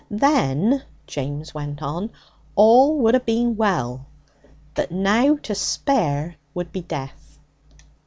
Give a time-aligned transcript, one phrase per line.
[0.09, 2.09] 'Then,' James went on,
[2.55, 4.07] 'all would 'a been well.
[4.73, 7.37] But now to spare would be death.'